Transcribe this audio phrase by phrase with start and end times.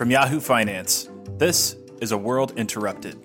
[0.00, 3.18] From Yahoo Finance, this is A World Interrupted.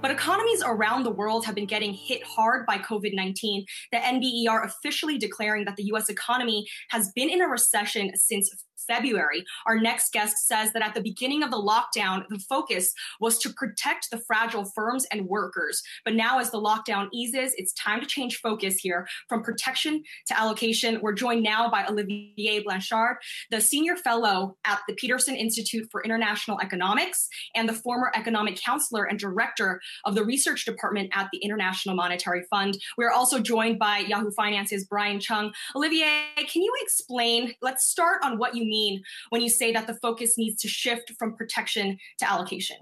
[0.00, 3.66] But economies around the world have been getting hit hard by COVID 19.
[3.90, 8.54] The NBER officially declaring that the US economy has been in a recession since
[8.86, 9.44] February.
[9.66, 13.50] Our next guest says that at the beginning of the lockdown, the focus was to
[13.50, 15.82] protect the fragile firms and workers.
[16.04, 20.38] But now, as the lockdown eases, it's time to change focus here from protection to
[20.38, 21.00] allocation.
[21.00, 23.16] We're joined now by Olivier Blanchard,
[23.50, 29.04] the senior fellow at the Peterson Institute for International Economics and the former economic counselor
[29.04, 32.78] and director of the research department at the International Monetary Fund.
[32.96, 35.52] We're also joined by Yahoo Finance's Brian Cheung.
[35.74, 37.54] Olivier, can you explain?
[37.60, 38.94] Let's start on what you mean
[39.30, 41.86] when you say that the focus needs to shift from protection
[42.18, 42.78] to allocation?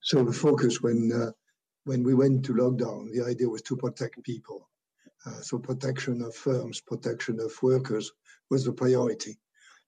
[0.00, 1.32] So the focus when uh,
[1.90, 4.68] when we went to lockdown, the idea was to protect people.
[5.26, 8.12] Uh, so protection of firms, protection of workers
[8.50, 9.34] was the priority.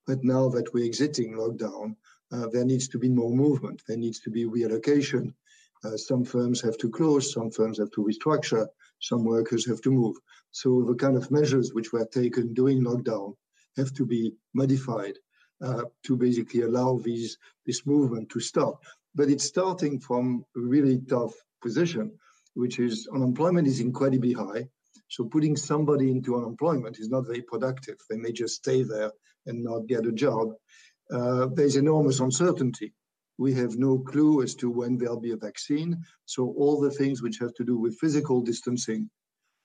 [0.06, 1.96] But now that we're exiting lockdown,
[2.32, 3.82] uh, there needs to be more movement.
[3.86, 5.34] There needs to be reallocation.
[5.84, 8.66] Uh, some firms have to close, some firms have to restructure,
[9.00, 10.16] some workers have to move.
[10.50, 13.36] So the kind of measures which were taken during lockdown
[13.78, 15.16] have to be modified
[15.66, 18.82] uh, to basically allow these this movement to stop.
[19.14, 22.12] But it's starting from a really tough position,
[22.54, 24.68] which is unemployment is incredibly high.
[25.08, 27.96] So putting somebody into unemployment is not very productive.
[28.08, 29.10] They may just stay there
[29.46, 30.52] and not get a job.
[31.10, 32.92] Uh, there's enormous uncertainty.
[33.38, 36.02] We have no clue as to when there'll be a vaccine.
[36.26, 39.08] So all the things which have to do with physical distancing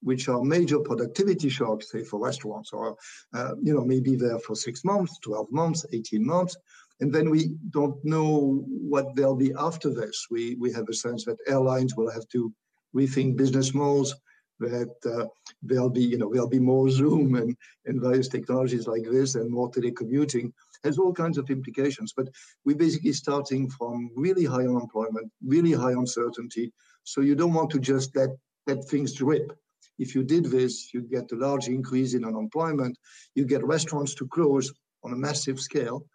[0.03, 2.95] which are major productivity shocks, say for restaurants, or
[3.33, 6.55] uh, you know maybe there for six months, 12 months, 18 months,
[6.99, 10.27] and then we don't know what there'll be after this.
[10.29, 12.53] We we have a sense that airlines will have to
[12.95, 14.15] rethink business models.
[14.59, 15.25] That uh,
[15.61, 19.49] there'll be you know there'll be more Zoom and, and various technologies like this and
[19.49, 22.13] more telecommuting has all kinds of implications.
[22.15, 22.29] But
[22.65, 26.71] we're basically starting from really high unemployment, really high uncertainty.
[27.03, 28.29] So you don't want to just let
[28.67, 29.51] let things drip.
[29.99, 32.97] If you did this, you get a large increase in unemployment,
[33.35, 34.71] you get restaurants to close
[35.03, 36.05] on a massive scale.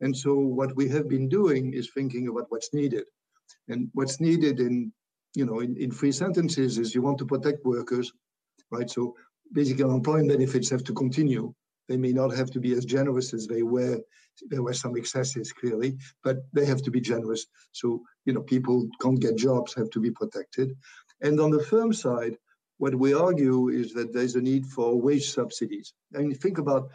[0.00, 3.04] And so what we have been doing is thinking about what's needed.
[3.68, 4.92] And what's needed in,
[5.34, 8.12] you know, in, in three sentences is you want to protect workers,
[8.70, 8.88] right?
[8.88, 9.14] So
[9.52, 11.52] basically unemployment benefits have to continue.
[11.88, 14.00] They may not have to be as generous as they were.
[14.48, 17.46] There were some excesses clearly, but they have to be generous.
[17.72, 20.76] So, you know, people can't get jobs, have to be protected.
[21.20, 22.36] And on the firm side,
[22.78, 25.92] what we argue is that there's a need for wage subsidies.
[26.14, 26.88] I mean, think about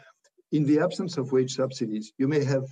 [0.52, 2.64] in the absence of wage subsidies, you may have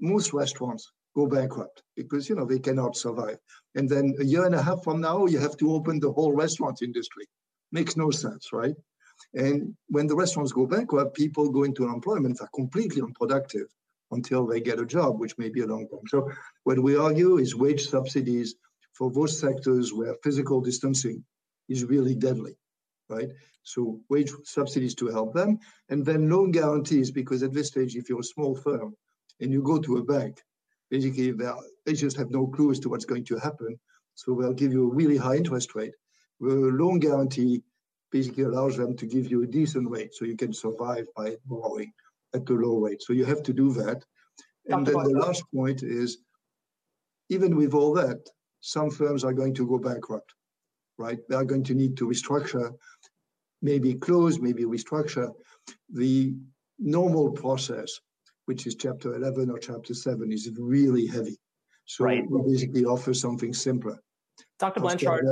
[0.00, 3.38] most restaurants go bankrupt because you know they cannot survive.
[3.74, 6.32] And then a year and a half from now, you have to open the whole
[6.32, 7.26] restaurant industry.
[7.72, 8.74] Makes no sense, right?
[9.34, 13.66] And when the restaurants go bankrupt, people go into unemployment are completely unproductive
[14.10, 16.06] until they get a job, which may be a long time.
[16.08, 16.30] So
[16.64, 18.54] what we argue is wage subsidies
[18.92, 21.24] for those sectors where physical distancing
[21.68, 22.56] is really deadly,
[23.08, 23.28] right?
[23.62, 25.58] So wage subsidies to help them,
[25.88, 28.94] and then loan guarantees, because at this stage, if you're a small firm
[29.40, 30.42] and you go to a bank,
[30.90, 31.32] basically
[31.84, 33.78] they just have no clue as to what's going to happen.
[34.14, 35.94] So they'll give you a really high interest rate.
[36.40, 37.62] The loan guarantee
[38.12, 41.92] basically allows them to give you a decent rate so you can survive by borrowing
[42.34, 43.02] at the low rate.
[43.02, 44.04] So you have to do that.
[44.68, 46.18] And then the last point is
[47.28, 48.18] even with all that,
[48.60, 50.34] some firms are going to go bankrupt
[50.98, 51.18] right?
[51.28, 52.72] They are going to need to restructure,
[53.62, 55.32] maybe close, maybe restructure.
[55.92, 56.34] The
[56.78, 58.00] normal process,
[58.46, 61.36] which is chapter 11 or chapter 7, is really heavy.
[61.86, 62.24] So right.
[62.28, 63.98] we basically offer something simpler.
[64.58, 64.80] Dr.
[64.80, 65.26] Blanchard.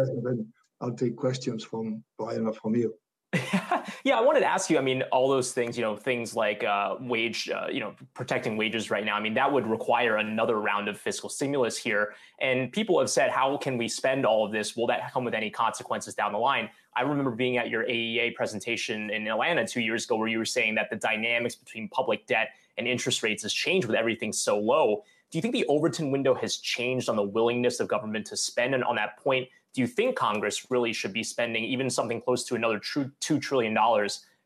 [0.81, 2.95] I'll take questions from Brian or from you.
[4.05, 4.77] yeah, I wanted to ask you.
[4.77, 8.59] I mean, all those things, you know, things like uh, wage, uh, you know, protecting
[8.59, 9.17] wages right now.
[9.17, 12.13] I mean, that would require another round of fiscal stimulus here.
[12.41, 14.77] And people have said, how can we spend all of this?
[14.77, 16.69] Will that come with any consequences down the line?
[16.95, 20.45] I remember being at your AEA presentation in Atlanta two years ago, where you were
[20.45, 24.59] saying that the dynamics between public debt and interest rates has changed with everything so
[24.59, 25.05] low.
[25.31, 28.75] Do you think the Overton window has changed on the willingness of government to spend?
[28.75, 32.45] And on that point, do you think Congress really should be spending even something close
[32.45, 33.77] to another $2 trillion,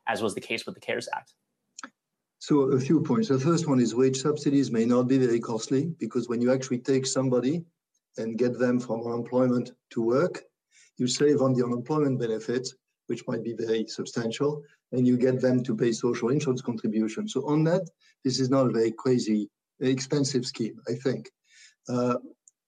[0.07, 1.35] as was the case with the CARES Act?
[2.39, 3.29] So, a few points.
[3.29, 6.79] The first one is wage subsidies may not be very costly because when you actually
[6.79, 7.65] take somebody
[8.19, 10.45] and get them from unemployment to work,
[10.97, 12.75] you save on the unemployment benefits,
[13.09, 14.63] which might be very substantial,
[14.93, 17.33] and you get them to pay social insurance contributions.
[17.33, 17.89] So, on that,
[18.23, 19.51] this is not a very crazy,
[19.81, 21.31] expensive scheme, I think.
[21.89, 22.19] Uh,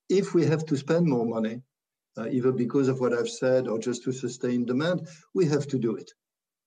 [0.09, 1.61] if we have to spend more money,
[2.19, 5.79] uh, either because of what I've said or just to sustain demand, we have to
[5.79, 6.11] do it.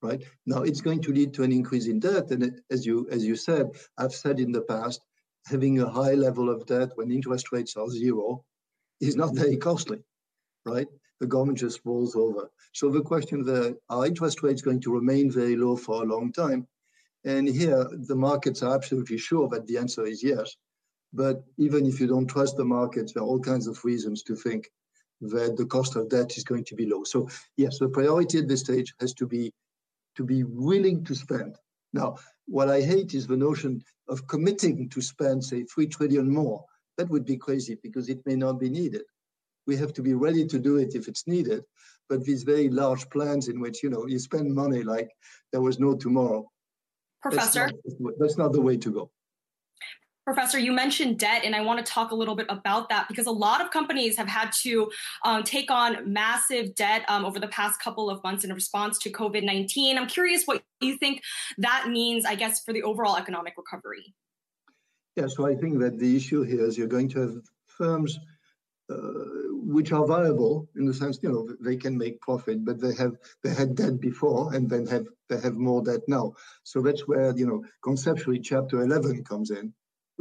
[0.00, 3.24] Right now, it's going to lead to an increase in debt, and as you as
[3.24, 5.00] you said, I've said in the past,
[5.46, 8.44] having a high level of debt when interest rates are zero
[9.00, 10.02] is not very costly,
[10.64, 10.88] right?
[11.20, 12.50] The government just rolls over.
[12.72, 16.32] So the question there, are interest rates going to remain very low for a long
[16.32, 16.66] time?
[17.24, 20.56] And here, the markets are absolutely sure that the answer is yes.
[21.12, 24.34] But even if you don't trust the markets, there are all kinds of reasons to
[24.34, 24.68] think
[25.22, 27.04] that the cost of debt is going to be low.
[27.04, 29.52] So yes, the priority at this stage has to be
[30.16, 31.56] to be willing to spend.
[31.94, 32.16] Now,
[32.46, 36.64] what I hate is the notion of committing to spend, say, three trillion more.
[36.98, 39.02] That would be crazy because it may not be needed.
[39.66, 41.62] We have to be ready to do it if it's needed.
[42.08, 45.10] But these very large plans in which you know you spend money like
[45.52, 46.50] there was no tomorrow.
[47.22, 49.10] Professor, that's not, that's not the way to go.
[50.24, 53.26] Professor, you mentioned debt, and I want to talk a little bit about that because
[53.26, 54.88] a lot of companies have had to
[55.24, 59.10] um, take on massive debt um, over the past couple of months in response to
[59.10, 59.98] COVID 19.
[59.98, 61.22] I'm curious what you think
[61.58, 64.14] that means, I guess, for the overall economic recovery.
[65.16, 68.18] Yeah, so I think that the issue here is you're going to have firms
[68.88, 68.96] uh,
[69.64, 73.16] which are viable in the sense, you know, they can make profit, but they have
[73.42, 76.34] they had debt before and then have they have more debt now.
[76.62, 79.72] So that's where you know conceptually Chapter 11 comes in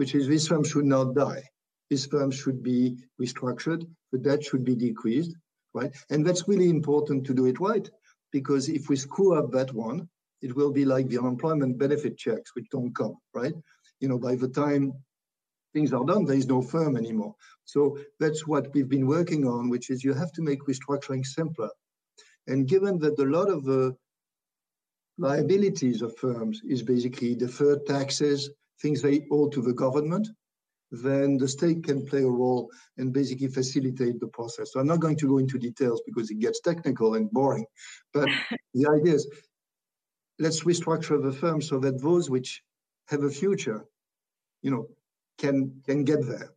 [0.01, 1.43] which is this firm should not die.
[1.91, 5.35] This firm should be restructured, the debt should be decreased,
[5.75, 5.93] right?
[6.09, 7.87] And that's really important to do it right,
[8.31, 10.09] because if we screw up that one,
[10.41, 13.53] it will be like the unemployment benefit checks, which don't come, right?
[13.99, 14.91] You know, by the time
[15.71, 17.35] things are done, there is no firm anymore.
[17.65, 21.69] So that's what we've been working on, which is you have to make restructuring simpler.
[22.47, 23.95] And given that a lot of the
[25.19, 28.49] liabilities of firms is basically deferred taxes,
[28.81, 30.27] things they owe to the government,
[30.91, 34.73] then the state can play a role and basically facilitate the process.
[34.73, 37.65] So I'm not going to go into details because it gets technical and boring,
[38.13, 38.27] but
[38.73, 39.29] the idea is
[40.39, 42.61] let's restructure the firm so that those which
[43.07, 43.85] have a future,
[44.61, 44.87] you know,
[45.37, 46.51] can can get there.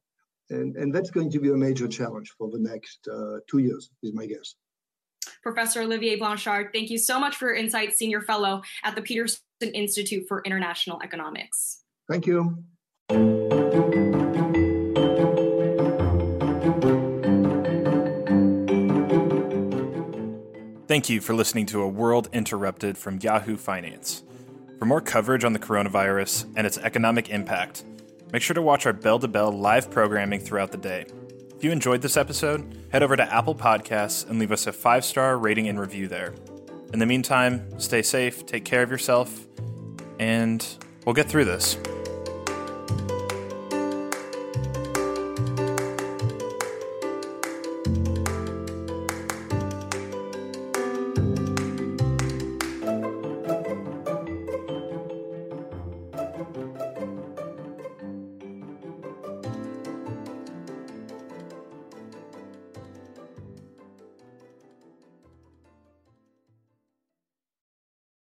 [0.51, 3.91] And, and that's going to be a major challenge for the next uh, two years,
[4.03, 4.57] is my guess.
[5.43, 9.41] Professor Olivier Blanchard, thank you so much for your insight, Senior Fellow at the Peterson
[9.63, 11.84] Institute for International Economics.
[12.09, 12.65] Thank you.
[20.87, 24.23] Thank you for listening to A World Interrupted from Yahoo Finance.
[24.79, 27.85] For more coverage on the coronavirus and its economic impact,
[28.33, 31.07] make sure to watch our Bell to Bell live programming throughout the day.
[31.57, 35.05] If you enjoyed this episode, head over to Apple Podcasts and leave us a five
[35.05, 36.35] star rating and review there.
[36.93, 39.47] In the meantime, stay safe, take care of yourself,
[40.19, 40.65] and
[41.05, 41.77] we'll get through this.